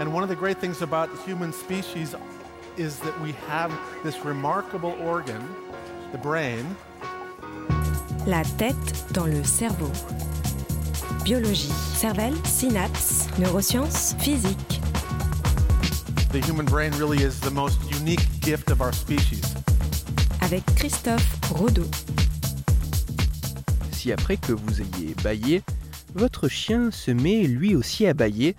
And 0.00 0.12
one 0.12 0.22
of 0.22 0.28
the 0.28 0.36
great 0.36 0.58
things 0.58 0.82
about 0.82 1.10
the 1.12 1.22
human 1.22 1.52
species 1.52 2.14
is 2.76 2.98
that 3.00 3.20
we 3.20 3.32
have 3.48 3.72
this 4.02 4.24
remarkable 4.24 4.96
organ, 5.00 5.42
the 6.10 6.18
brain. 6.18 6.64
La 8.26 8.42
tête 8.58 9.12
dans 9.12 9.26
le 9.26 9.44
cerveau. 9.44 9.90
Biologie, 11.24 11.72
cervelle, 11.94 12.34
synapses, 12.44 13.28
neurosciences, 13.38 14.14
physique. 14.18 14.80
The 16.32 16.40
human 16.40 16.64
brain 16.64 16.92
really 16.92 17.22
is 17.22 17.38
the 17.40 17.50
most 17.50 17.78
unique 17.90 18.26
gift 18.40 18.70
of 18.70 18.80
our 18.80 18.92
species. 18.92 19.54
Avec 20.40 20.64
Christophe 20.76 21.38
Rodeau. 21.52 21.88
Si 23.92 24.10
après 24.10 24.36
que 24.36 24.52
vous 24.52 24.80
ayez 24.80 25.14
baillé, 25.22 25.62
votre 26.14 26.48
chien 26.48 26.90
se 26.90 27.10
met 27.10 27.42
lui 27.46 27.76
aussi 27.76 28.06
à 28.06 28.14
bailler, 28.14 28.56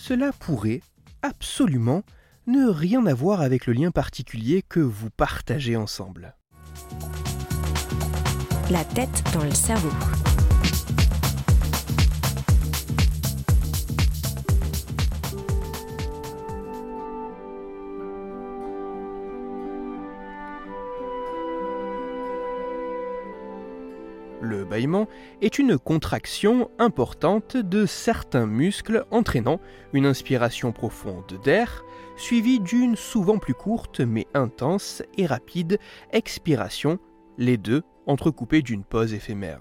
cela 0.00 0.32
pourrait 0.32 0.80
absolument 1.20 2.02
ne 2.46 2.66
rien 2.66 3.04
avoir 3.04 3.42
avec 3.42 3.66
le 3.66 3.74
lien 3.74 3.90
particulier 3.90 4.62
que 4.66 4.80
vous 4.80 5.10
partagez 5.10 5.76
ensemble. 5.76 6.34
La 8.70 8.82
tête 8.84 9.22
dans 9.34 9.44
le 9.44 9.52
cerveau. 9.52 9.90
Le 24.40 24.64
bâillement 24.64 25.06
est 25.42 25.58
une 25.58 25.78
contraction 25.78 26.70
importante 26.78 27.58
de 27.58 27.84
certains 27.84 28.46
muscles 28.46 29.04
entraînant 29.10 29.60
une 29.92 30.06
inspiration 30.06 30.72
profonde 30.72 31.38
d'air, 31.44 31.84
suivie 32.16 32.58
d'une 32.58 32.96
souvent 32.96 33.38
plus 33.38 33.54
courte 33.54 34.00
mais 34.00 34.26
intense 34.32 35.02
et 35.18 35.26
rapide 35.26 35.78
expiration, 36.12 36.98
les 37.36 37.58
deux 37.58 37.82
entrecoupés 38.06 38.62
d'une 38.62 38.84
pause 38.84 39.12
éphémère. 39.12 39.60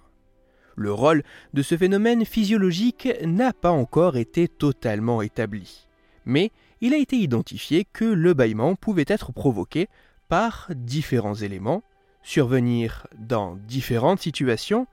Le 0.78 0.94
rôle 0.94 1.24
de 1.54 1.62
ce 1.62 1.76
phénomène 1.76 2.24
physiologique 2.24 3.10
n'a 3.26 3.52
pas 3.52 3.72
encore 3.72 4.16
été 4.16 4.48
totalement 4.48 5.22
établi, 5.22 5.90
mais 6.24 6.52
il 6.80 6.94
a 6.94 6.98
été 6.98 7.18
identifié 7.18 7.84
que 7.84 8.06
le 8.06 8.34
bâillement 8.34 8.76
pouvait 8.76 9.04
être 9.08 9.34
provoqué 9.34 9.90
par 10.30 10.70
différents 10.74 11.36
éléments, 11.36 11.84
survenir 12.24 13.08
dans 13.18 13.56
différentes 13.56 14.20
situations 14.20 14.88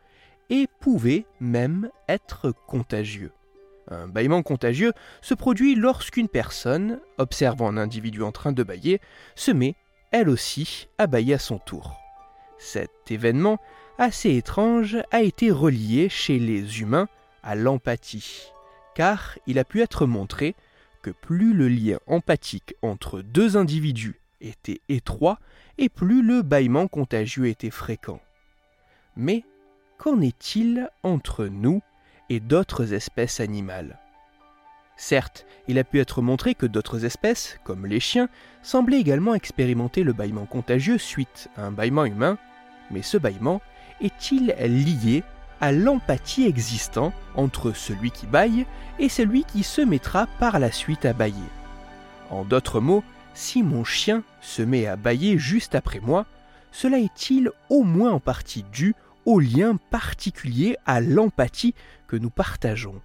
et 0.50 0.68
pouvait 0.80 1.26
même 1.40 1.90
être 2.08 2.52
contagieux. 2.66 3.32
Un 3.88 4.08
bâillement 4.08 4.42
contagieux 4.42 4.92
se 5.22 5.34
produit 5.34 5.74
lorsqu'une 5.74 6.28
personne, 6.28 7.00
observant 7.18 7.68
un 7.68 7.76
individu 7.76 8.22
en 8.22 8.32
train 8.32 8.52
de 8.52 8.62
bâiller, 8.62 9.00
se 9.34 9.50
met, 9.52 9.76
elle 10.10 10.28
aussi, 10.28 10.88
à 10.98 11.06
bâiller 11.06 11.34
à 11.34 11.38
son 11.38 11.58
tour. 11.58 11.96
Cet 12.58 13.10
événement, 13.10 13.58
assez 13.98 14.34
étrange, 14.34 14.96
a 15.10 15.22
été 15.22 15.50
relié 15.50 16.08
chez 16.08 16.38
les 16.38 16.80
humains 16.80 17.08
à 17.42 17.54
l'empathie, 17.54 18.50
car 18.94 19.38
il 19.46 19.58
a 19.58 19.64
pu 19.64 19.82
être 19.82 20.06
montré 20.06 20.56
que 21.02 21.10
plus 21.10 21.52
le 21.52 21.68
lien 21.68 21.98
empathique 22.06 22.74
entre 22.82 23.20
deux 23.20 23.56
individus 23.56 24.20
était 24.40 24.80
étroit, 24.88 25.38
et 25.78 25.88
plus 25.88 26.22
le 26.22 26.42
bâillement 26.42 26.88
contagieux 26.88 27.46
était 27.46 27.70
fréquent. 27.70 28.20
Mais 29.16 29.44
qu'en 29.98 30.20
est-il 30.20 30.88
entre 31.02 31.46
nous 31.46 31.82
et 32.28 32.40
d'autres 32.40 32.92
espèces 32.92 33.40
animales? 33.40 33.98
Certes, 34.96 35.44
il 35.68 35.78
a 35.78 35.84
pu 35.84 36.00
être 36.00 36.22
montré 36.22 36.54
que 36.54 36.64
d'autres 36.64 37.04
espèces, 37.04 37.58
comme 37.64 37.86
les 37.86 38.00
chiens, 38.00 38.28
semblaient 38.62 39.00
également 39.00 39.34
expérimenter 39.34 40.02
le 40.02 40.14
bâillement 40.14 40.46
contagieux 40.46 40.98
suite 40.98 41.50
à 41.56 41.64
un 41.64 41.70
bâillement 41.70 42.06
humain, 42.06 42.38
mais 42.90 43.02
ce 43.02 43.18
bâillement 43.18 43.60
est-il 44.00 44.54
lié 44.58 45.22
à 45.60 45.72
l'empathie 45.72 46.46
existant 46.46 47.12
entre 47.34 47.72
celui 47.72 48.10
qui 48.10 48.26
bâille 48.26 48.66
et 48.98 49.08
celui 49.08 49.44
qui 49.44 49.62
se 49.62 49.82
mettra 49.82 50.26
par 50.38 50.58
la 50.58 50.72
suite 50.72 51.04
à 51.04 51.12
bâiller? 51.12 51.36
En 52.30 52.44
d'autres 52.44 52.80
mots, 52.80 53.04
si 53.36 53.62
mon 53.62 53.84
chien 53.84 54.22
se 54.40 54.62
met 54.62 54.86
à 54.86 54.96
bâiller 54.96 55.38
juste 55.38 55.74
après 55.74 56.00
moi, 56.00 56.26
cela 56.72 56.98
est-il 56.98 57.50
au 57.68 57.82
moins 57.82 58.12
en 58.12 58.20
partie 58.20 58.64
dû 58.72 58.94
au 59.24 59.40
lien 59.40 59.76
particulier 59.90 60.76
à 60.86 61.00
l'empathie 61.00 61.74
que 62.08 62.16
nous 62.16 62.30
partageons 62.30 63.00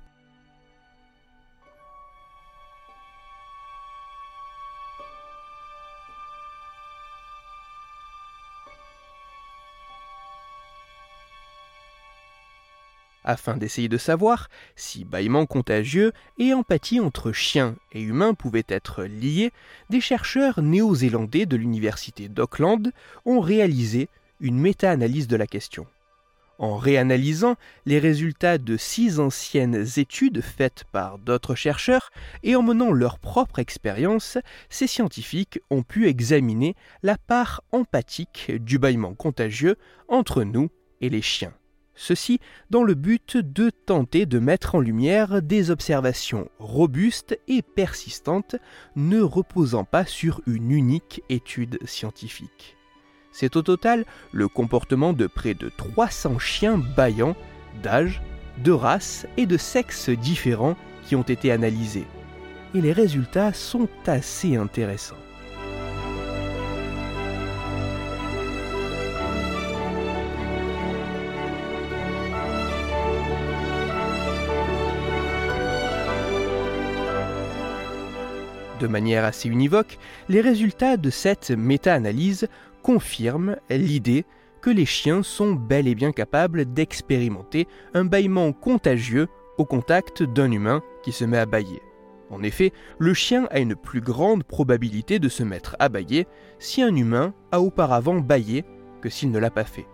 Afin 13.23 13.55
d'essayer 13.55 13.87
de 13.87 13.97
savoir 13.97 14.49
si 14.75 15.05
bâillement 15.05 15.45
contagieux 15.45 16.11
et 16.39 16.53
empathie 16.53 16.99
entre 16.99 17.31
chiens 17.31 17.75
et 17.91 18.01
humains 18.01 18.33
pouvaient 18.33 18.65
être 18.67 19.03
liés, 19.03 19.51
des 19.89 20.01
chercheurs 20.01 20.61
néo-zélandais 20.61 21.45
de 21.45 21.55
l'université 21.55 22.29
d'Auckland 22.29 22.91
ont 23.25 23.39
réalisé 23.39 24.09
une 24.39 24.59
méta-analyse 24.59 25.27
de 25.27 25.35
la 25.35 25.45
question. 25.45 25.85
En 26.57 26.77
réanalysant 26.77 27.55
les 27.87 27.97
résultats 27.97 28.59
de 28.59 28.77
six 28.77 29.19
anciennes 29.19 29.85
études 29.97 30.41
faites 30.41 30.83
par 30.91 31.17
d'autres 31.17 31.55
chercheurs 31.55 32.11
et 32.43 32.55
en 32.55 32.61
menant 32.61 32.91
leur 32.91 33.17
propre 33.17 33.57
expérience, 33.57 34.37
ces 34.69 34.85
scientifiques 34.85 35.59
ont 35.71 35.81
pu 35.81 36.07
examiner 36.07 36.75
la 37.01 37.17
part 37.17 37.63
empathique 37.71 38.51
du 38.51 38.77
bâillement 38.77 39.15
contagieux 39.15 39.75
entre 40.07 40.43
nous 40.43 40.69
et 41.01 41.09
les 41.09 41.23
chiens. 41.23 41.53
Ceci 42.03 42.39
dans 42.71 42.81
le 42.81 42.95
but 42.95 43.37
de 43.37 43.69
tenter 43.69 44.25
de 44.25 44.39
mettre 44.39 44.73
en 44.73 44.79
lumière 44.79 45.43
des 45.43 45.69
observations 45.69 46.49
robustes 46.57 47.37
et 47.47 47.61
persistantes 47.61 48.55
ne 48.95 49.21
reposant 49.21 49.83
pas 49.83 50.03
sur 50.07 50.41
une 50.47 50.71
unique 50.71 51.21
étude 51.29 51.77
scientifique. 51.85 52.75
C'est 53.31 53.55
au 53.55 53.61
total 53.61 54.03
le 54.31 54.47
comportement 54.47 55.13
de 55.13 55.27
près 55.27 55.53
de 55.53 55.71
300 55.77 56.39
chiens 56.39 56.79
baillants 56.79 57.35
d'âge, 57.83 58.23
de 58.63 58.71
race 58.71 59.27
et 59.37 59.45
de 59.45 59.57
sexe 59.57 60.09
différents 60.09 60.77
qui 61.05 61.15
ont 61.15 61.21
été 61.21 61.51
analysés. 61.51 62.07
Et 62.73 62.81
les 62.81 62.93
résultats 62.93 63.53
sont 63.53 63.87
assez 64.07 64.55
intéressants. 64.55 65.20
De 78.81 78.87
manière 78.87 79.25
assez 79.25 79.47
univoque, 79.47 79.99
les 80.27 80.41
résultats 80.41 80.97
de 80.97 81.11
cette 81.11 81.51
méta-analyse 81.51 82.47
confirment 82.81 83.57
l'idée 83.69 84.25
que 84.59 84.71
les 84.71 84.87
chiens 84.87 85.21
sont 85.21 85.53
bel 85.53 85.87
et 85.87 85.93
bien 85.93 86.11
capables 86.11 86.65
d'expérimenter 86.65 87.67
un 87.93 88.05
bâillement 88.05 88.53
contagieux 88.53 89.27
au 89.59 89.65
contact 89.65 90.23
d'un 90.23 90.51
humain 90.51 90.81
qui 91.03 91.11
se 91.11 91.25
met 91.25 91.37
à 91.37 91.45
bâiller. 91.45 91.79
En 92.31 92.41
effet, 92.41 92.73
le 92.97 93.13
chien 93.13 93.47
a 93.51 93.59
une 93.59 93.75
plus 93.75 94.01
grande 94.01 94.43
probabilité 94.43 95.19
de 95.19 95.29
se 95.29 95.43
mettre 95.43 95.75
à 95.77 95.87
bâiller 95.87 96.25
si 96.57 96.81
un 96.81 96.95
humain 96.95 97.35
a 97.51 97.61
auparavant 97.61 98.19
bâillé 98.19 98.65
que 98.99 99.09
s'il 99.09 99.29
ne 99.29 99.37
l'a 99.37 99.51
pas 99.51 99.63
fait. 99.63 99.85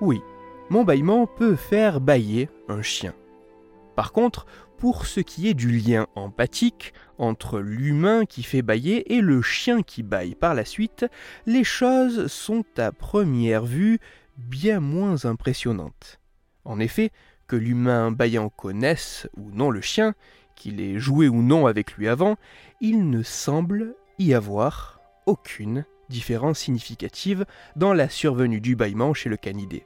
Oui, 0.00 0.20
mon 0.68 0.82
bâillement 0.82 1.28
peut 1.28 1.54
faire 1.54 2.00
bâiller 2.00 2.48
un 2.68 2.82
chien. 2.82 3.14
Par 4.02 4.10
contre, 4.10 4.46
pour 4.78 5.06
ce 5.06 5.20
qui 5.20 5.46
est 5.46 5.54
du 5.54 5.70
lien 5.70 6.08
empathique 6.16 6.92
entre 7.18 7.60
l'humain 7.60 8.24
qui 8.24 8.42
fait 8.42 8.60
bailler 8.60 9.14
et 9.14 9.20
le 9.20 9.42
chien 9.42 9.82
qui 9.84 10.02
baille 10.02 10.34
par 10.34 10.54
la 10.54 10.64
suite, 10.64 11.06
les 11.46 11.62
choses 11.62 12.26
sont 12.26 12.64
à 12.78 12.90
première 12.90 13.64
vue 13.64 14.00
bien 14.36 14.80
moins 14.80 15.24
impressionnantes. 15.24 16.18
En 16.64 16.80
effet, 16.80 17.12
que 17.46 17.54
l'humain 17.54 18.10
baillant 18.10 18.48
connaisse 18.48 19.28
ou 19.36 19.52
non 19.52 19.70
le 19.70 19.80
chien, 19.80 20.14
qu'il 20.56 20.80
ait 20.80 20.98
joué 20.98 21.28
ou 21.28 21.40
non 21.40 21.68
avec 21.68 21.92
lui 21.92 22.08
avant, 22.08 22.34
il 22.80 23.08
ne 23.08 23.22
semble 23.22 23.94
y 24.18 24.34
avoir 24.34 24.98
aucune 25.26 25.84
différence 26.08 26.58
significative 26.58 27.46
dans 27.76 27.94
la 27.94 28.08
survenue 28.08 28.60
du 28.60 28.74
bâillement 28.74 29.14
chez 29.14 29.28
le 29.28 29.36
canidé. 29.36 29.84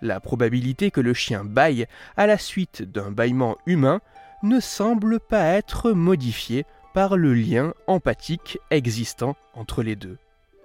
La 0.00 0.20
probabilité 0.20 0.90
que 0.90 1.00
le 1.00 1.14
chien 1.14 1.44
baille 1.44 1.86
à 2.16 2.26
la 2.26 2.38
suite 2.38 2.82
d'un 2.82 3.10
bâillement 3.10 3.56
humain 3.66 4.00
ne 4.42 4.60
semble 4.60 5.20
pas 5.20 5.44
être 5.44 5.92
modifié 5.92 6.66
par 6.92 7.16
le 7.16 7.34
lien 7.34 7.74
empathique 7.86 8.58
existant 8.70 9.36
entre 9.54 9.82
les 9.82 9.96
deux. 9.96 10.18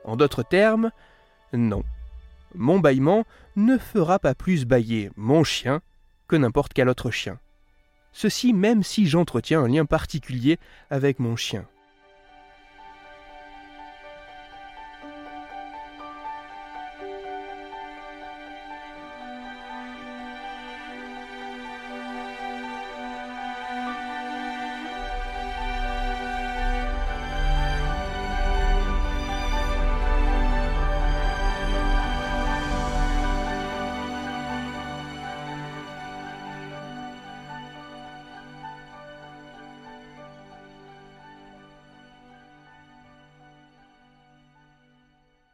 En 0.03 0.15
d'autres 0.15 0.43
termes, 0.43 0.91
non. 1.53 1.83
Mon 2.55 2.79
bâillement 2.79 3.25
ne 3.55 3.77
fera 3.77 4.19
pas 4.19 4.35
plus 4.35 4.65
bailler 4.65 5.11
mon 5.15 5.43
chien 5.43 5.81
que 6.27 6.35
n'importe 6.35 6.73
quel 6.73 6.89
autre 6.89 7.11
chien. 7.11 7.39
Ceci 8.11 8.53
même 8.53 8.83
si 8.83 9.07
j'entretiens 9.07 9.61
un 9.61 9.67
lien 9.67 9.85
particulier 9.85 10.57
avec 10.89 11.19
mon 11.19 11.35
chien. 11.35 11.65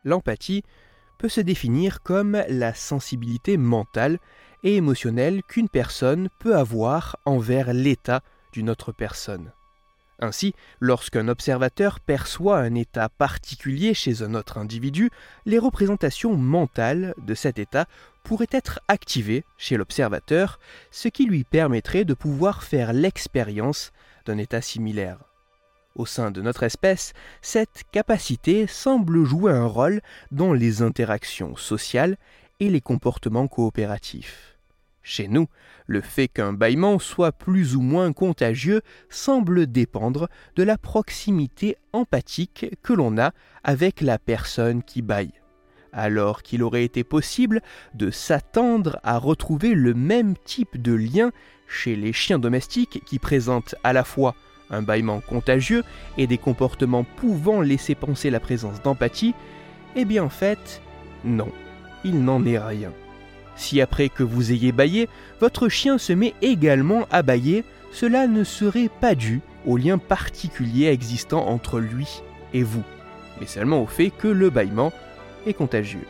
L'empathie 0.05 0.63
peut 1.17 1.29
se 1.29 1.41
définir 1.41 2.01
comme 2.01 2.41
la 2.47 2.73
sensibilité 2.73 3.57
mentale 3.57 4.19
et 4.63 4.75
émotionnelle 4.75 5.43
qu'une 5.43 5.69
personne 5.69 6.29
peut 6.39 6.55
avoir 6.55 7.17
envers 7.25 7.73
l'état 7.73 8.21
d'une 8.53 8.69
autre 8.69 8.91
personne. 8.91 9.51
Ainsi, 10.19 10.53
lorsqu'un 10.79 11.27
observateur 11.27 11.99
perçoit 11.99 12.59
un 12.59 12.73
état 12.75 13.09
particulier 13.09 13.93
chez 13.93 14.23
un 14.23 14.33
autre 14.33 14.57
individu, 14.57 15.09
les 15.45 15.59
représentations 15.59 16.37
mentales 16.37 17.13
de 17.17 17.33
cet 17.33 17.59
état 17.59 17.85
pourraient 18.23 18.47
être 18.51 18.79
activées 18.87 19.43
chez 19.57 19.75
l'observateur, 19.75 20.59
ce 20.89 21.09
qui 21.09 21.25
lui 21.25 21.43
permettrait 21.43 22.05
de 22.05 22.13
pouvoir 22.13 22.63
faire 22.63 22.93
l'expérience 22.93 23.91
d'un 24.25 24.37
état 24.37 24.61
similaire. 24.61 25.17
Au 25.95 26.05
sein 26.05 26.29
de 26.29 26.41
notre 26.41 26.63
espèce, 26.63 27.13
cette 27.41 27.83
capacité 27.91 28.67
semble 28.67 29.23
jouer 29.23 29.53
un 29.53 29.65
rôle 29.65 30.01
dans 30.29 30.51
les 30.51 30.81
interactions 30.81 31.55
sociales 31.55 32.17
et 32.59 32.69
les 32.69 32.81
comportements 32.81 33.47
coopératifs. 33.47 34.57
Chez 35.03 35.29
nous, 35.29 35.47
le 35.87 36.01
fait 36.01 36.27
qu'un 36.27 36.51
bâillement 36.51 36.99
soit 36.99 37.31
plus 37.31 37.77
ou 37.77 37.81
moins 37.81 38.11
contagieux 38.11 38.81
semble 39.09 39.67
dépendre 39.67 40.27
de 40.57 40.63
la 40.63 40.77
proximité 40.77 41.77
empathique 41.93 42.75
que 42.83 42.91
l'on 42.91 43.17
a 43.17 43.31
avec 43.63 44.01
la 44.01 44.19
personne 44.19 44.83
qui 44.83 45.01
baille. 45.01 45.33
Alors 45.93 46.43
qu'il 46.43 46.61
aurait 46.61 46.83
été 46.83 47.05
possible 47.05 47.61
de 47.93 48.11
s'attendre 48.11 48.99
à 49.03 49.17
retrouver 49.17 49.75
le 49.75 49.93
même 49.93 50.35
type 50.43 50.81
de 50.81 50.93
lien 50.93 51.31
chez 51.67 51.95
les 51.95 52.11
chiens 52.11 52.39
domestiques 52.39 53.01
qui 53.05 53.17
présentent 53.17 53.75
à 53.83 53.93
la 53.93 54.03
fois 54.03 54.35
un 54.69 54.81
bâillement 54.81 55.21
contagieux 55.21 55.83
et 56.17 56.27
des 56.27 56.37
comportements 56.37 57.03
pouvant 57.03 57.61
laisser 57.61 57.95
penser 57.95 58.29
la 58.29 58.39
présence 58.39 58.81
d'empathie, 58.81 59.33
eh 59.95 60.05
bien 60.05 60.23
en 60.23 60.29
fait, 60.29 60.81
non, 61.23 61.49
il 62.03 62.23
n'en 62.23 62.45
est 62.45 62.59
rien. 62.59 62.91
Si 63.55 63.79
après 63.79 64.09
que 64.09 64.23
vous 64.23 64.51
ayez 64.51 64.71
baillé, 64.71 65.07
votre 65.39 65.69
chien 65.69 65.97
se 65.97 66.13
met 66.13 66.33
également 66.41 67.07
à 67.11 67.21
bailler, 67.21 67.63
cela 67.91 68.27
ne 68.27 68.43
serait 68.43 68.89
pas 68.99 69.15
dû 69.15 69.41
au 69.65 69.77
lien 69.77 69.97
particulier 69.97 70.87
existant 70.87 71.47
entre 71.47 71.79
lui 71.79 72.21
et 72.53 72.63
vous, 72.63 72.83
mais 73.39 73.47
seulement 73.47 73.81
au 73.81 73.87
fait 73.87 74.09
que 74.09 74.27
le 74.27 74.49
bâillement 74.49 74.91
est 75.47 75.53
contagieux. 75.53 76.05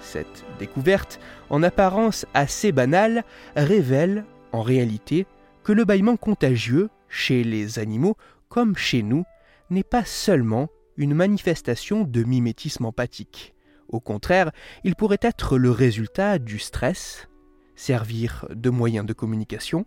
Cette 0.00 0.44
découverte, 0.58 1.20
en 1.50 1.62
apparence 1.62 2.26
assez 2.34 2.72
banale, 2.72 3.24
révèle, 3.54 4.24
en 4.52 4.62
réalité, 4.62 5.26
que 5.64 5.72
le 5.72 5.84
bâillement 5.84 6.16
contagieux 6.16 6.88
chez 7.12 7.44
les 7.44 7.78
animaux 7.78 8.16
comme 8.48 8.74
chez 8.76 9.02
nous 9.02 9.24
n'est 9.70 9.84
pas 9.84 10.04
seulement 10.04 10.68
une 10.96 11.14
manifestation 11.14 12.04
de 12.04 12.24
mimétisme 12.24 12.86
empathique. 12.86 13.54
Au 13.88 14.00
contraire, 14.00 14.50
il 14.82 14.96
pourrait 14.96 15.18
être 15.20 15.58
le 15.58 15.70
résultat 15.70 16.38
du 16.38 16.58
stress, 16.58 17.28
servir 17.76 18.46
de 18.50 18.70
moyen 18.70 19.04
de 19.04 19.12
communication, 19.12 19.84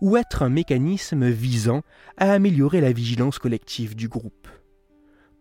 ou 0.00 0.16
être 0.16 0.42
un 0.42 0.48
mécanisme 0.48 1.28
visant 1.28 1.82
à 2.16 2.32
améliorer 2.32 2.80
la 2.80 2.92
vigilance 2.92 3.38
collective 3.38 3.94
du 3.94 4.08
groupe. 4.08 4.48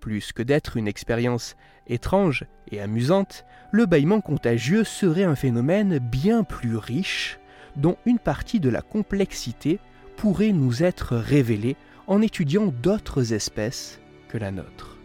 Plus 0.01 0.33
que 0.33 0.43
d'être 0.43 0.75
une 0.75 0.89
expérience 0.89 1.55
étrange 1.87 2.45
et 2.69 2.81
amusante, 2.81 3.45
le 3.71 3.85
bâillement 3.85 4.19
contagieux 4.19 4.83
serait 4.83 5.23
un 5.23 5.35
phénomène 5.35 5.99
bien 5.99 6.43
plus 6.43 6.75
riche, 6.75 7.39
dont 7.77 7.95
une 8.05 8.19
partie 8.19 8.59
de 8.59 8.69
la 8.69 8.81
complexité 8.81 9.79
pourrait 10.18 10.51
nous 10.51 10.83
être 10.83 11.15
révélé 11.15 11.75
en 12.07 12.21
étudiant 12.21 12.68
d'autres 12.68 13.33
espèces 13.33 14.00
que 14.30 14.38
la 14.38 14.51
nôtre. 14.51 14.98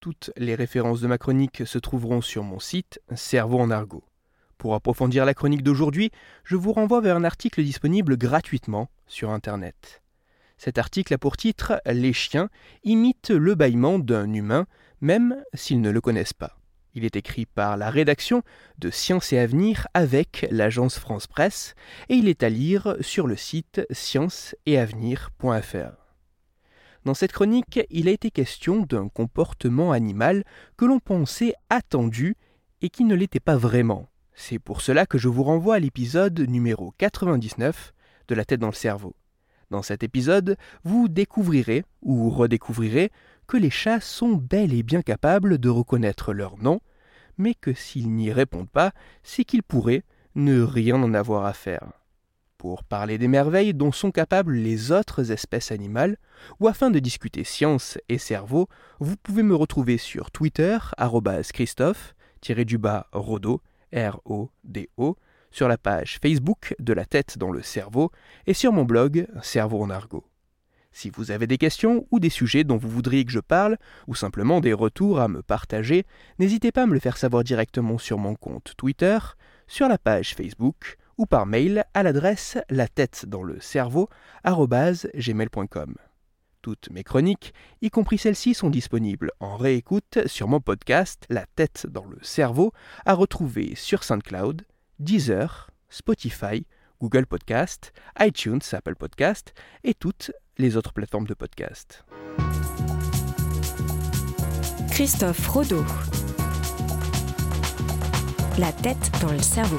Toutes 0.00 0.32
les 0.36 0.56
références 0.56 1.00
de 1.00 1.06
ma 1.06 1.16
chronique 1.16 1.64
se 1.64 1.78
trouveront 1.78 2.20
sur 2.20 2.42
mon 2.42 2.58
site 2.58 3.00
Cerveau 3.14 3.60
en 3.60 3.70
argot. 3.70 4.02
Pour 4.58 4.74
approfondir 4.74 5.24
la 5.24 5.34
chronique 5.34 5.62
d'aujourd'hui, 5.62 6.10
je 6.44 6.56
vous 6.56 6.72
renvoie 6.72 7.00
vers 7.00 7.16
un 7.16 7.24
article 7.24 7.62
disponible 7.62 8.16
gratuitement 8.16 8.90
sur 9.06 9.30
Internet. 9.30 10.02
Cet 10.58 10.78
article 10.78 11.14
a 11.14 11.18
pour 11.18 11.36
titre 11.36 11.80
Les 11.86 12.12
chiens 12.12 12.48
imitent 12.84 13.30
le 13.30 13.54
bâillement 13.54 13.98
d'un 13.98 14.32
humain, 14.32 14.66
même 15.00 15.42
s'ils 15.54 15.80
ne 15.80 15.90
le 15.90 16.00
connaissent 16.00 16.32
pas. 16.32 16.61
Il 16.94 17.06
est 17.06 17.16
écrit 17.16 17.46
par 17.46 17.78
la 17.78 17.88
rédaction 17.88 18.42
de 18.78 18.90
Science 18.90 19.32
et 19.32 19.38
Avenir 19.38 19.88
avec 19.94 20.46
l'agence 20.50 20.98
France 20.98 21.26
Presse 21.26 21.74
et 22.10 22.16
il 22.16 22.28
est 22.28 22.42
à 22.42 22.50
lire 22.50 22.96
sur 23.00 23.26
le 23.26 23.36
site 23.36 23.80
scienceetavenir.fr. 23.90 26.02
Dans 27.04 27.14
cette 27.14 27.32
chronique, 27.32 27.80
il 27.90 28.08
a 28.08 28.12
été 28.12 28.30
question 28.30 28.82
d'un 28.82 29.08
comportement 29.08 29.92
animal 29.92 30.44
que 30.76 30.84
l'on 30.84 31.00
pensait 31.00 31.54
attendu 31.70 32.36
et 32.82 32.90
qui 32.90 33.04
ne 33.04 33.14
l'était 33.14 33.40
pas 33.40 33.56
vraiment. 33.56 34.08
C'est 34.34 34.58
pour 34.58 34.82
cela 34.82 35.06
que 35.06 35.18
je 35.18 35.28
vous 35.28 35.42
renvoie 35.42 35.76
à 35.76 35.80
l'épisode 35.80 36.38
numéro 36.40 36.92
99 36.98 37.94
de 38.28 38.34
La 38.34 38.44
tête 38.44 38.60
dans 38.60 38.68
le 38.68 38.74
cerveau. 38.74 39.16
Dans 39.70 39.82
cet 39.82 40.02
épisode, 40.02 40.58
vous 40.84 41.08
découvrirez 41.08 41.84
ou 42.02 42.28
redécouvrirez 42.28 43.10
que 43.46 43.56
les 43.56 43.70
chats 43.70 44.00
sont 44.00 44.32
bel 44.32 44.72
et 44.72 44.82
bien 44.82 45.02
capables 45.02 45.58
de 45.58 45.68
reconnaître 45.68 46.32
leur 46.32 46.58
nom, 46.58 46.80
mais 47.38 47.54
que 47.54 47.72
s'ils 47.72 48.10
n'y 48.10 48.32
répondent 48.32 48.70
pas, 48.70 48.92
c'est 49.22 49.44
qu'ils 49.44 49.62
pourraient 49.62 50.04
ne 50.34 50.62
rien 50.62 51.02
en 51.02 51.14
avoir 51.14 51.44
à 51.44 51.52
faire. 51.52 51.92
Pour 52.58 52.84
parler 52.84 53.18
des 53.18 53.28
merveilles 53.28 53.74
dont 53.74 53.90
sont 53.90 54.12
capables 54.12 54.54
les 54.54 54.92
autres 54.92 55.32
espèces 55.32 55.72
animales, 55.72 56.16
ou 56.60 56.68
afin 56.68 56.90
de 56.90 57.00
discuter 57.00 57.42
science 57.42 57.98
et 58.08 58.18
cerveau, 58.18 58.68
vous 59.00 59.16
pouvez 59.16 59.42
me 59.42 59.56
retrouver 59.56 59.98
sur 59.98 60.30
Twitter, 60.30 60.78
Christophe, 61.52 62.14
du 62.64 62.78
bas 62.78 63.08
Rodo, 63.12 63.62
R-O-D-O, 63.92 65.16
sur 65.50 65.68
la 65.68 65.76
page 65.76 66.18
Facebook 66.22 66.74
de 66.78 66.92
la 66.92 67.04
tête 67.04 67.36
dans 67.36 67.50
le 67.50 67.62
cerveau, 67.62 68.10
et 68.46 68.54
sur 68.54 68.72
mon 68.72 68.84
blog 68.84 69.26
Cerveau 69.42 69.82
en 69.82 69.90
argot. 69.90 70.24
Si 70.92 71.10
vous 71.10 71.30
avez 71.30 71.46
des 71.46 71.58
questions 71.58 72.06
ou 72.10 72.20
des 72.20 72.30
sujets 72.30 72.64
dont 72.64 72.76
vous 72.76 72.88
voudriez 72.88 73.24
que 73.24 73.32
je 73.32 73.40
parle, 73.40 73.78
ou 74.06 74.14
simplement 74.14 74.60
des 74.60 74.72
retours 74.72 75.20
à 75.20 75.28
me 75.28 75.42
partager, 75.42 76.04
n'hésitez 76.38 76.70
pas 76.72 76.82
à 76.82 76.86
me 76.86 76.94
le 76.94 77.00
faire 77.00 77.16
savoir 77.16 77.44
directement 77.44 77.98
sur 77.98 78.18
mon 78.18 78.34
compte 78.34 78.74
Twitter, 78.76 79.18
sur 79.66 79.88
la 79.88 79.98
page 79.98 80.34
Facebook 80.34 80.98
ou 81.18 81.26
par 81.26 81.46
mail 81.46 81.84
à 81.94 82.02
l'adresse 82.02 82.58
la 82.68 82.88
tête 82.88 83.26
dans 83.26 83.42
le 83.42 83.60
cerveau 83.60 84.08
gmail.com. 84.44 85.94
Toutes 86.62 86.90
mes 86.90 87.02
chroniques, 87.02 87.54
y 87.80 87.90
compris 87.90 88.18
celles-ci, 88.18 88.54
sont 88.54 88.70
disponibles 88.70 89.32
en 89.40 89.56
réécoute 89.56 90.20
sur 90.26 90.46
mon 90.46 90.60
podcast 90.60 91.26
La 91.28 91.44
tête 91.56 91.86
dans 91.90 92.06
le 92.06 92.18
cerveau, 92.22 92.72
à 93.04 93.14
retrouver 93.14 93.74
sur 93.74 94.04
SoundCloud, 94.04 94.64
Deezer, 95.00 95.70
Spotify, 95.88 96.64
Google 97.00 97.26
Podcast, 97.26 97.92
iTunes, 98.20 98.60
Apple 98.70 98.94
Podcast 98.94 99.54
et 99.82 99.92
toutes 99.92 100.30
les 100.58 100.76
autres 100.76 100.92
plateformes 100.92 101.26
de 101.26 101.34
podcast. 101.34 102.04
Christophe 104.90 105.46
Rodeau. 105.48 105.84
La 108.58 108.72
tête 108.72 109.10
dans 109.22 109.32
le 109.32 109.40
cerveau. 109.40 109.78